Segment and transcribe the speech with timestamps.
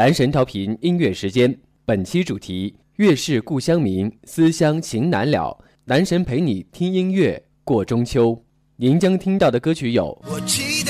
[0.00, 1.54] 男神调频音乐时间，
[1.84, 5.54] 本期主题：月是故乡明，思乡情难了。
[5.84, 8.42] 男神陪你听音乐过中秋。
[8.76, 10.18] 您将听到的歌曲有。
[10.26, 10.89] 我期待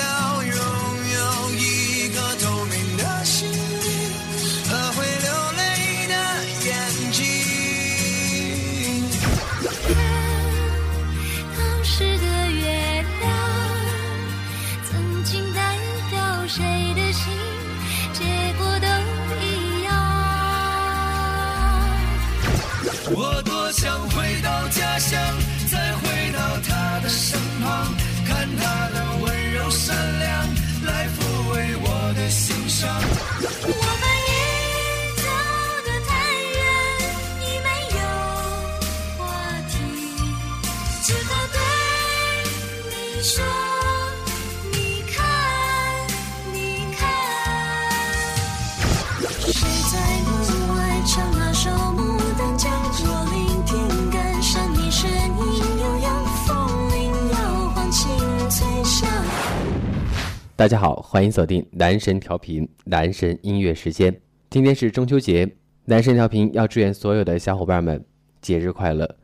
[60.61, 64.15] 大家好，欢迎锁定男神调频男神音乐时间。
[64.51, 65.51] 今天是中秋节，
[65.87, 68.05] 男神调频要祝愿所有的小伙伴们
[68.43, 69.17] 节日快乐。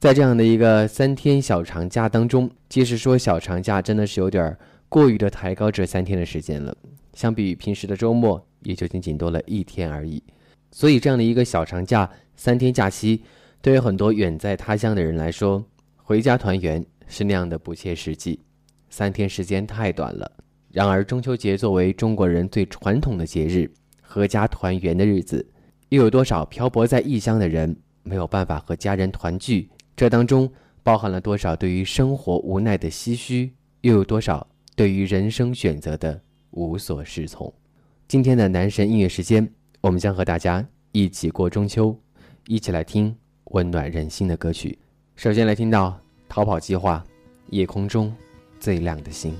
[0.00, 4.58] 在这样的一个三天小长假当中，即使说小长假真的是有点
[4.88, 6.76] 过于的抬高这三天的时间了，
[7.14, 10.20] 相比于平时的周末，也就仅仅多了一天而已。
[10.72, 13.22] 所以这样的一个小长假，三天假期，
[13.62, 15.64] 对于很多远在他乡的人来说，
[15.94, 18.40] 回家团圆是那样的不切实际。
[18.90, 20.32] 三天时间太短了。
[20.76, 23.66] 然而，中秋节作为中国人最传统的节日，
[24.06, 25.50] 阖家团圆的日子，
[25.88, 29.70] 又有多少漂泊在异乡的人没有办法和家人团聚？
[29.96, 30.46] 这当中
[30.82, 37.50] 包含了多少对于生活无奈的唏嘘，又有多少对于人生选择的无所适从？
[38.06, 41.98] 今天的男神音乐时间，我们将和大家一起过中秋，
[42.48, 44.78] 一起来听温暖人心的歌曲。
[45.14, 45.88] 首先来听到
[46.28, 47.02] 《逃跑计划》，
[47.48, 48.14] 夜空中
[48.60, 49.34] 最亮的星。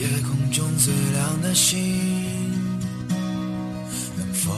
[0.00, 1.78] 夜空中最亮的星，
[4.16, 4.50] 能否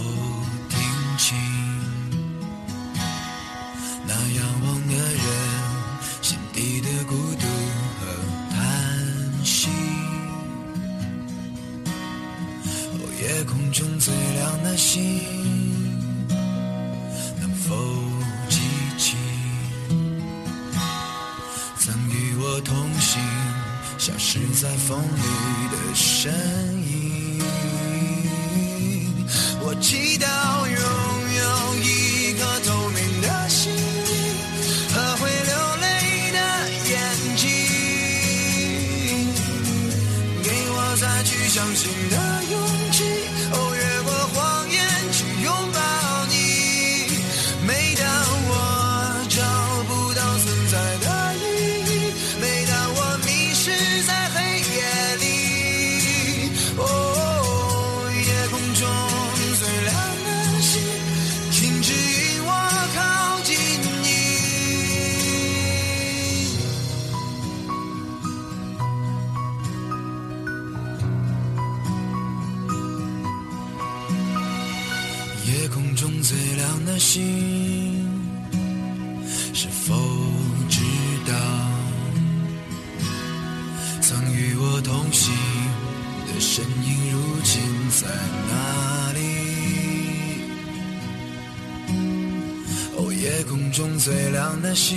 [94.75, 94.97] 心，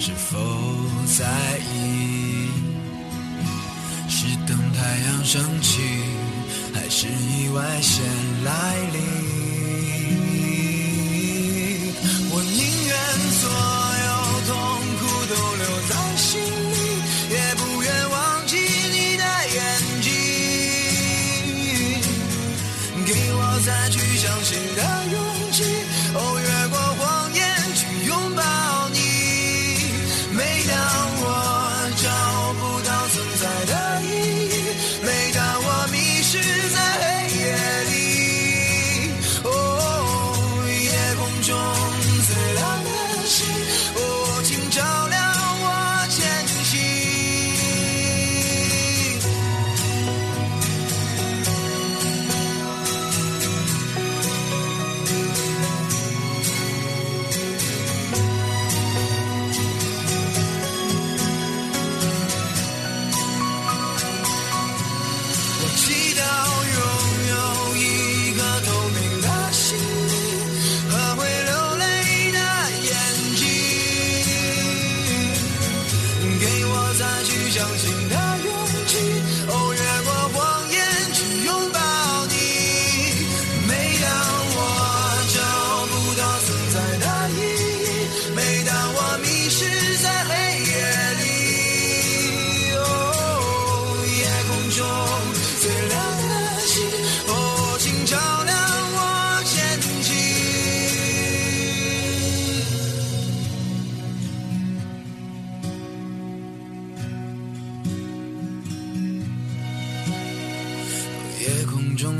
[0.00, 0.38] 是否
[1.18, 2.48] 在意？
[4.08, 5.80] 是等太阳升起，
[6.74, 8.04] 还是意外先
[8.44, 9.47] 来临？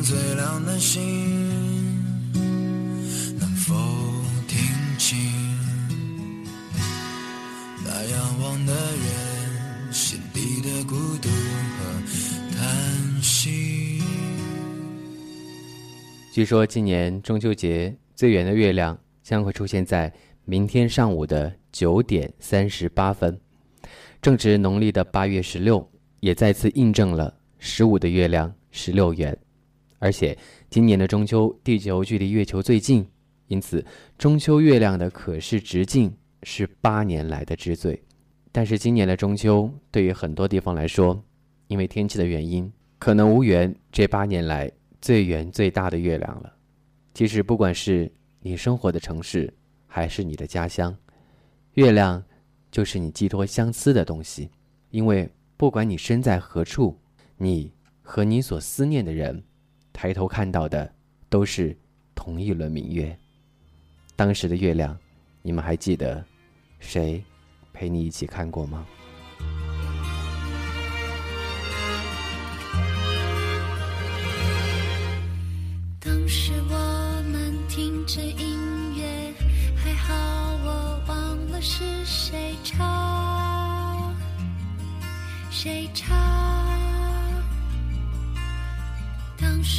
[0.02, 1.00] 最亮的星
[3.38, 3.74] 能否
[4.46, 4.58] 听
[4.96, 5.18] 清？
[7.84, 12.02] 那仰望的人心底的孤独和
[12.56, 14.00] 叹息。
[16.32, 20.12] 据说今年中秋节最圆的月亮将会出现在
[20.44, 23.38] 明天上午的九点三十八分，
[24.22, 25.86] 正值农历的八月十六，
[26.20, 29.36] 也再次印证了十五的月亮十六圆。
[29.98, 30.36] 而且
[30.70, 33.06] 今年的中秋，地球距离月球最近，
[33.48, 33.84] 因此
[34.16, 36.14] 中秋月亮的可视直径
[36.44, 38.00] 是八年来的之最。
[38.52, 41.20] 但是今年的中秋对于很多地方来说，
[41.66, 46.52] 因为天气的原因，可能无缘这八年来最圆最大的月亮了。
[47.12, 48.10] 其实不管是
[48.40, 49.52] 你生活的城市，
[49.86, 50.96] 还是你的家乡，
[51.74, 52.22] 月亮
[52.70, 54.48] 就是你寄托相思的东西。
[54.90, 56.96] 因为不管你身在何处，
[57.36, 59.42] 你和你所思念的人。
[60.00, 60.88] 抬头看到的
[61.28, 61.76] 都是
[62.14, 63.18] 同一轮明月。
[64.14, 64.96] 当时的月亮，
[65.42, 66.24] 你们还记得
[66.78, 67.20] 谁
[67.72, 68.86] 陪你一起看过吗？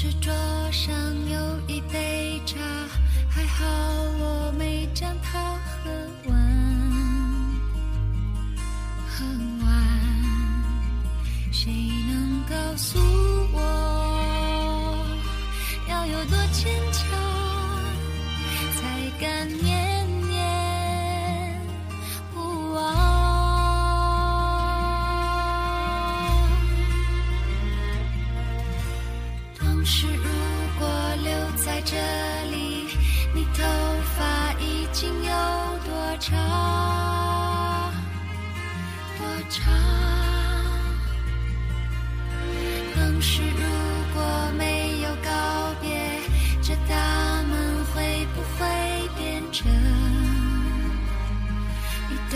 [0.01, 0.48] 执着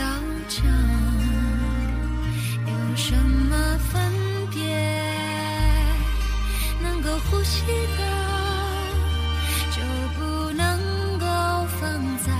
[0.03, 0.09] 一道
[0.49, 0.67] 墙？
[2.67, 4.11] 有什么分
[4.51, 4.59] 别？
[6.81, 8.03] 能够呼吸的，
[9.71, 9.81] 就
[10.19, 10.77] 不能
[11.17, 11.25] 够
[11.79, 12.33] 放在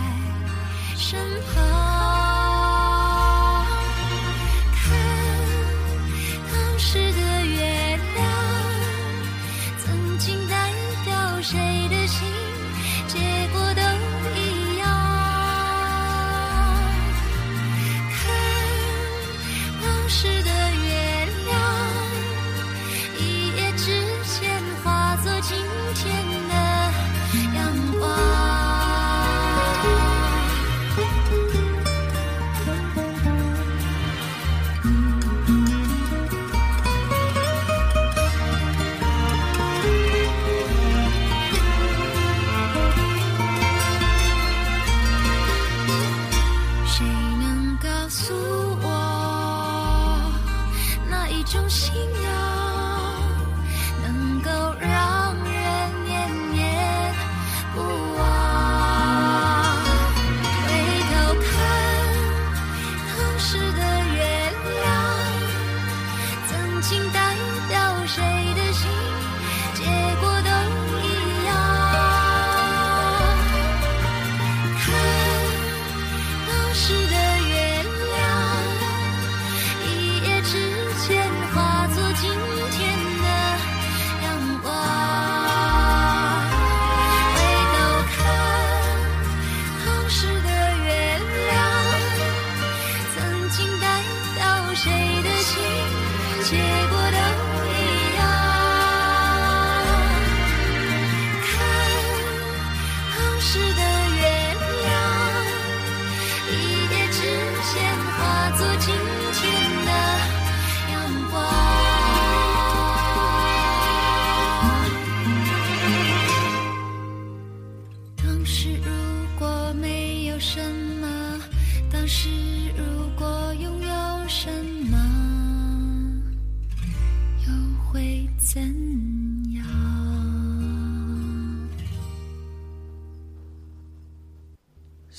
[0.98, 1.18] 身
[1.56, 1.93] 旁。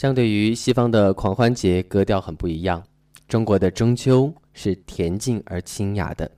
[0.05, 2.85] 相对于西方的狂欢节，格调很不一样。
[3.27, 6.31] 中国的中秋是恬静而清雅的。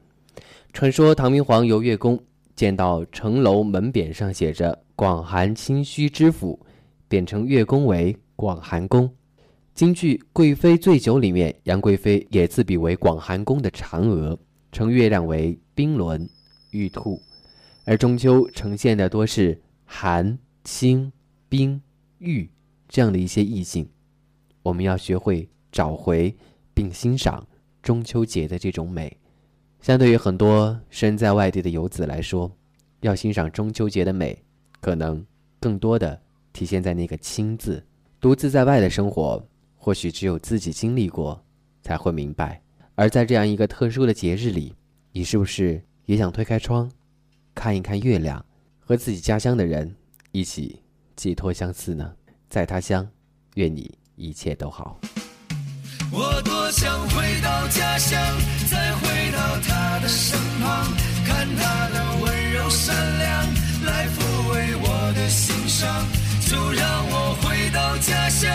[0.73, 2.17] 传说唐明皇游月宫，
[2.55, 6.57] 见到城楼门匾上写着“广寒清虚知府”，
[7.09, 9.13] 便称月宫为广寒宫。
[9.75, 14.39] 京剧《贵妃醉酒》里面，杨贵妃也自比为广寒宫的嫦娥，
[14.71, 16.25] 称月亮为冰轮、
[16.71, 17.21] 玉兔。
[17.85, 21.11] 而中秋呈现的多是寒、清、
[21.49, 21.83] 冰、
[22.19, 22.49] 玉
[22.89, 23.89] 这样的一些意境。
[24.63, 26.35] 我们要学会找回
[26.75, 27.47] 并欣赏
[27.83, 29.17] 中秋节的这种美。
[29.81, 32.51] 相对于很多身在外地的游子来说，
[33.01, 34.43] 要欣赏中秋节的美，
[34.81, 35.25] 可能
[35.61, 36.21] 更多的
[36.53, 37.85] 体现在那个“亲”字。
[38.19, 41.41] 独自在外的生活，或许只有自己经历过，
[41.83, 42.61] 才会明白。
[42.97, 44.75] 而在这样一个特殊的节日里，
[45.13, 46.91] 你是不是也想推开窗，
[47.55, 48.45] 看一看月亮，
[48.81, 49.95] 和自己家乡的人
[50.33, 50.81] 一起
[51.15, 52.17] 寄托相思呢？
[52.49, 53.07] 在他乡，
[53.55, 54.99] 愿你一切都好。
[56.13, 58.21] 我多想回到家乡，
[58.71, 60.93] 再回到他的身旁，
[61.27, 63.47] 看他的温柔善良，
[63.85, 66.07] 来抚慰我的心伤。
[66.49, 68.49] 就让我回到家乡，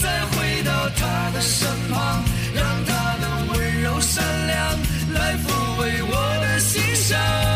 [0.00, 2.22] 再回到他的身旁，
[2.54, 4.78] 让他的温柔善良
[5.12, 7.51] 来抚慰我的心伤。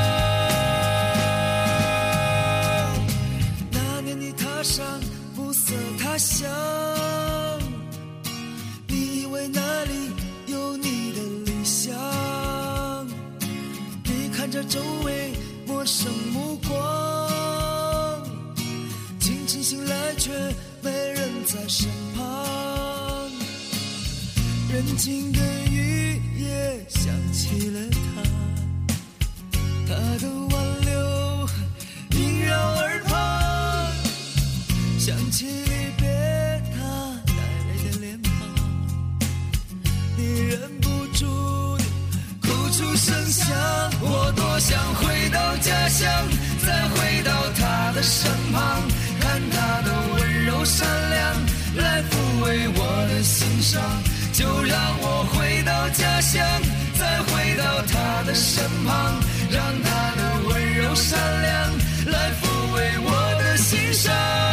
[6.37, 6.47] 想。
[8.88, 10.11] 你以为那里
[10.49, 11.97] 有你的理想？
[14.05, 15.33] 你看着周围
[15.66, 18.23] 陌生目光，
[19.19, 20.31] 清晨醒来却
[20.83, 23.31] 没人在身旁。
[24.71, 25.40] 人静的
[25.71, 28.23] 雨夜想起了他，
[29.88, 31.49] 他的挽留
[32.11, 33.90] 萦绕耳旁，
[34.99, 35.47] 想起
[40.37, 41.85] 忍不住地
[42.43, 43.47] 哭出声响。
[44.00, 46.11] 我多想回到家乡，
[46.64, 48.83] 再回到他的身旁，
[49.21, 51.35] 看他的温柔善良
[51.76, 53.83] 来抚慰我的心伤。
[54.33, 56.45] 就让我回到家乡，
[56.99, 59.19] 再回到他的身旁，
[59.50, 61.73] 让他的温柔善良
[62.12, 64.45] 来抚慰我的心伤。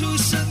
[0.00, 0.49] 出生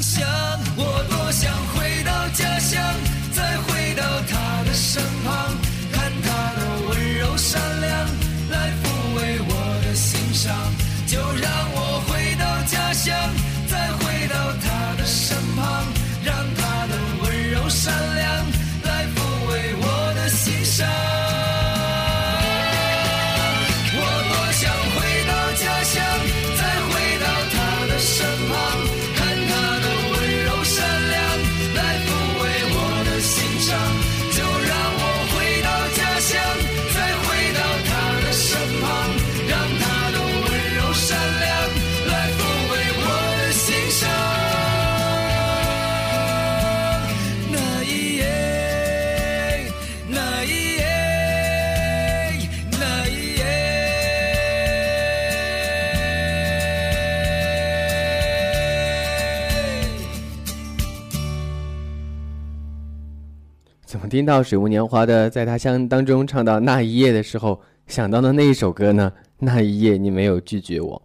[64.09, 69.13] 听到水木年华的在他乡当中唱到那一夜的时候，想到的那一首歌呢？
[69.37, 71.01] 那一夜你没有拒绝我。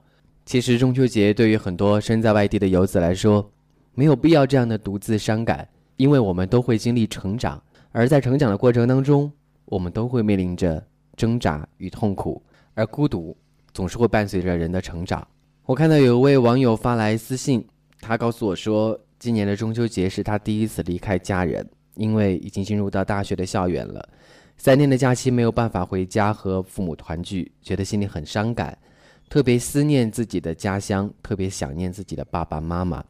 [0.46, 3.50] 其实中秋节对于很多身在外地的游子来说，
[3.94, 9.30] 没有必要这样的独自伤感，因为我们都会经历成长，而在成长的过程当中，
[9.66, 10.84] 我们都会面临着
[11.16, 12.42] 挣扎与痛苦，
[12.74, 13.36] 而孤独
[13.72, 15.26] 总是会伴随着人的成长。
[15.64, 17.66] 我看到有一位网友发来私信，
[18.00, 21.66] 他告诉我说，今年的中秋节是他第一次离开家人，
[21.96, 24.08] 因为已经进入到大学的校园了，
[24.56, 28.76] 三天的假期没有办法回家和父母团聚，觉得心里很伤感。
[29.28, 33.02] 特别思念自己的家乡，特别想念自己的爸爸妈妈。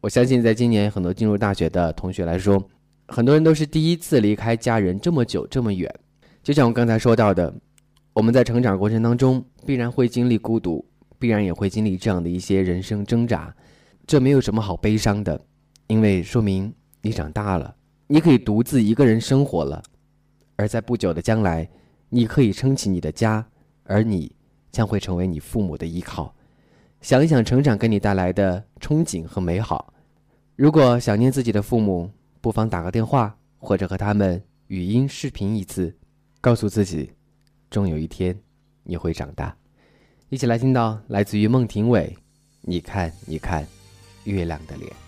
[0.00, 2.62] 我相信，在今年很多进入大学的同学来说，
[3.06, 5.92] 很多人都是第一次离开家人这么久这么远。
[6.42, 7.52] 就像我刚才说到的，
[8.12, 10.84] 我们在成长过程当中必然会经历孤独，
[11.18, 13.54] 必然也会经历这样的一些人生挣扎。
[14.06, 15.40] 这没有什么好悲伤的，
[15.86, 17.74] 因为说明你长大了，
[18.08, 19.82] 你可以独自一个人生活了。
[20.56, 21.68] 而在不久的将来，
[22.08, 23.46] 你可以撑起你的家，
[23.84, 24.34] 而你
[24.72, 26.34] 将会成为你父母的依靠。
[27.00, 29.94] 想一想成长给你带来的憧憬和美好。
[30.56, 32.10] 如果想念自己的父母，
[32.40, 35.94] 不妨打个电话，或者和他们语音视频一次，
[36.40, 37.12] 告诉自己，
[37.70, 38.36] 终有一天
[38.82, 39.56] 你会长大。
[40.28, 42.16] 一起来听到来自于孟庭苇，
[42.62, 43.64] 你看，你看，
[44.24, 45.07] 月亮的脸。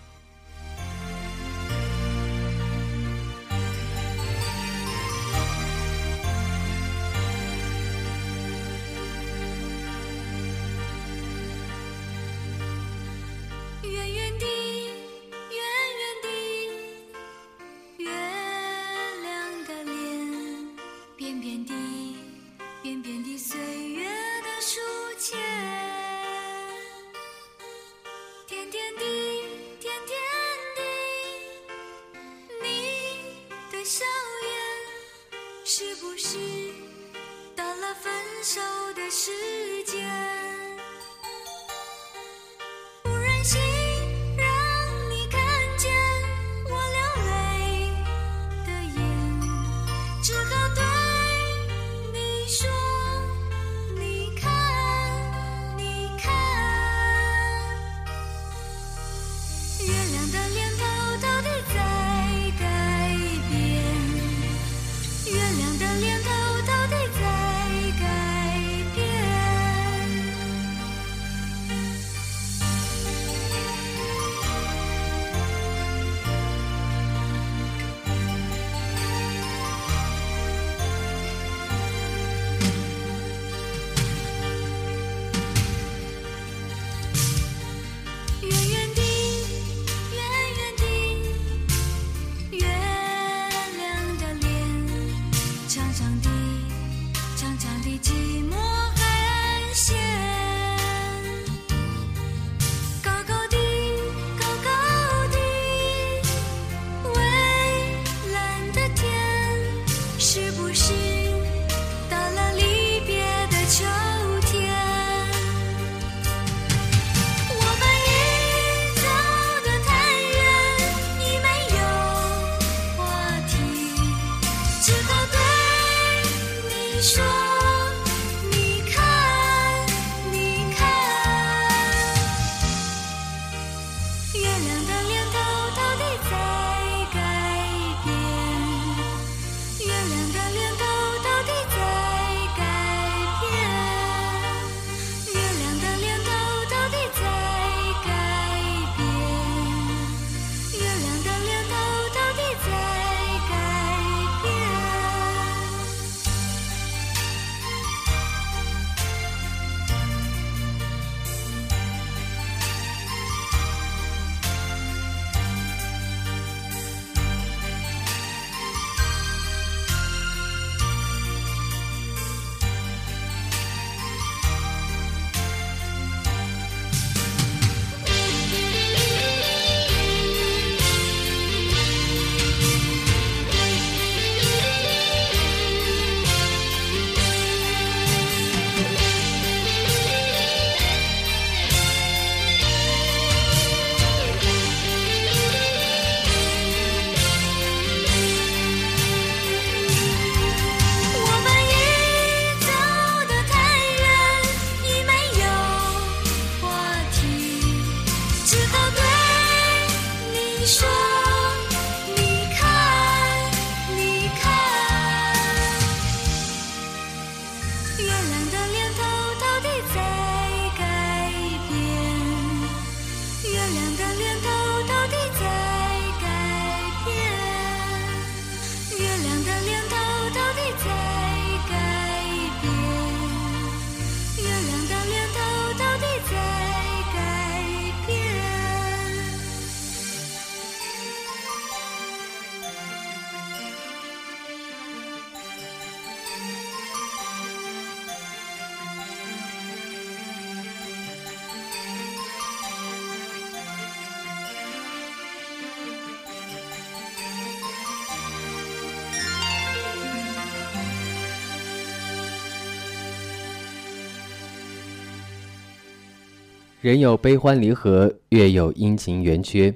[266.81, 269.71] 人有悲欢离合，月有阴晴圆缺。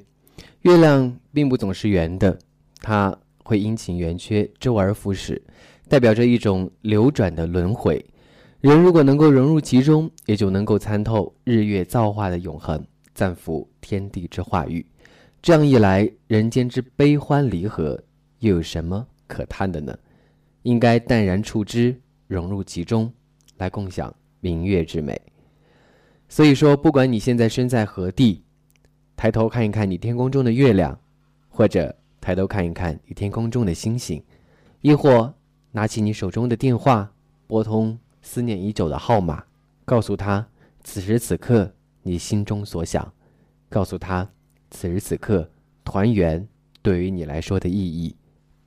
[0.62, 2.36] 月亮并不总是圆的，
[2.82, 5.40] 它会阴晴圆缺，周而复始，
[5.88, 8.04] 代表着一种流转的轮回。
[8.60, 14.84] 人如果能够融入其中，也就能够参透日月造化的永恒，赞服天地之化育。
[15.44, 18.02] 这样一来，人间之悲欢离合
[18.40, 19.96] 又有什么可叹的呢？
[20.64, 23.14] 应该淡然处之，融入其中，
[23.58, 25.22] 来共享明月之美。
[26.28, 28.44] 所以说，不管你现在身在何地，
[29.16, 31.00] 抬头看一看你天空中的月亮，
[31.48, 34.22] 或者抬头看一看你天空中的星星，
[34.82, 35.34] 亦或
[35.72, 37.12] 拿起你手中的电话，
[37.48, 39.44] 拨通思念已久的号码，
[39.86, 40.46] 告诉他
[40.84, 43.14] 此时此刻你心中所想，
[43.70, 44.28] 告诉他
[44.72, 45.50] 此时此刻
[45.84, 46.46] 团圆
[46.82, 48.16] 对于你来说的意义。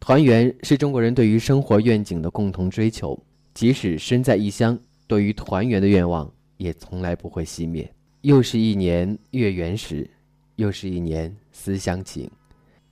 [0.00, 3.20] 团圆是中国人对于生活愿景的共同追求，
[3.52, 7.90] 即使身在异乡，对于团圆的愿望也从来不会熄灭。
[8.20, 10.08] 又是一年月圆时，
[10.56, 12.30] 又是一年思乡情。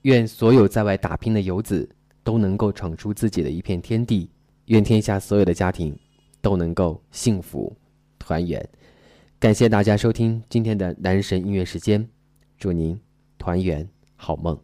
[0.02, 1.86] 愿所有在外打拼的游子
[2.24, 4.30] 都能够闯出自己的一片天地，
[4.66, 5.94] 愿天下所有的家庭
[6.40, 7.76] 都能够幸福
[8.18, 8.66] 团圆。
[9.38, 12.08] 感谢大家收听今天的男神音乐时间，
[12.58, 12.98] 祝您
[13.36, 14.58] 团圆好梦。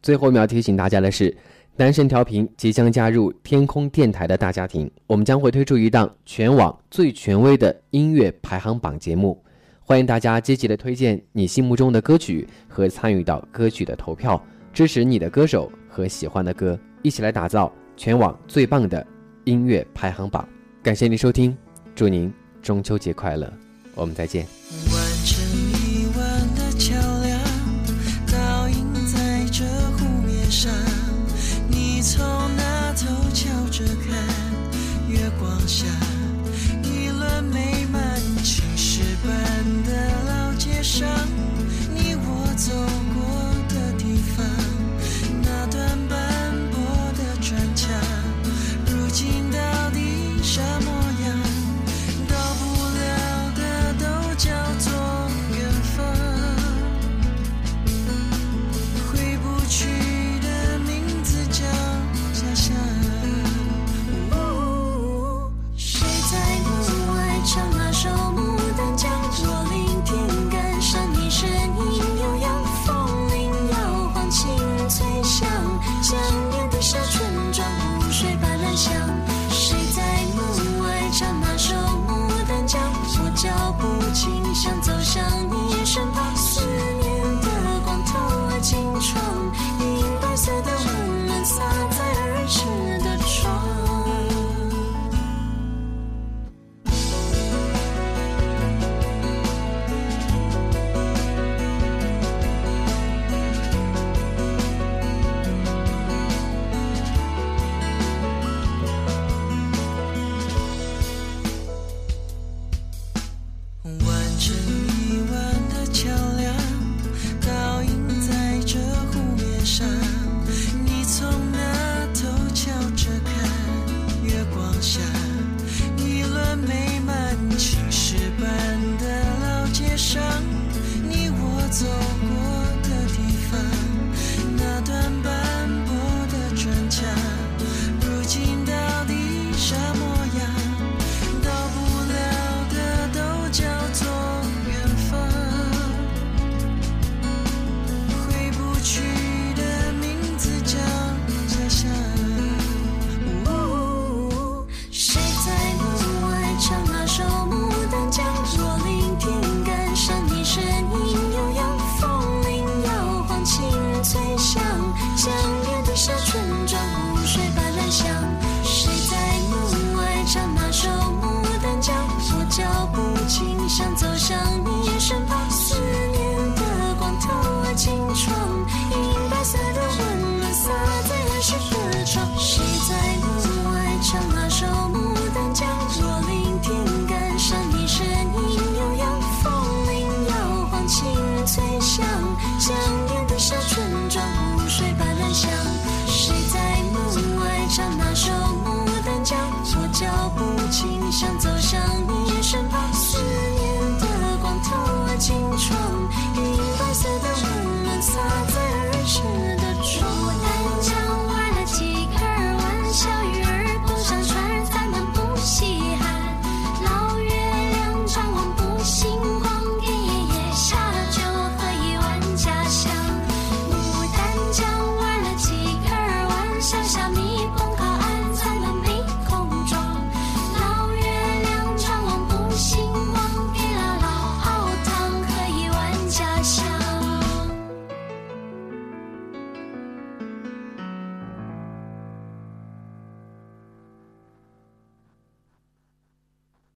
[0.00, 1.36] 最后，我们要提醒大家的是。
[1.74, 9.42] 男神调频即将加入天空电台的大家庭，我们将会推出一档全网最权威的音乐排行榜节目，
[9.80, 14.40] 欢迎大家积极的推荐你心目中的歌曲和参与到歌曲的投票，
[14.74, 19.04] 支持你的歌手和喜欢的歌，一起来打造全网最棒的
[19.44, 20.46] 音乐排行榜。
[20.82, 21.56] 感谢您收听，
[21.94, 22.30] 祝您
[22.60, 23.50] 中秋节快乐，
[23.94, 24.61] 我们再见。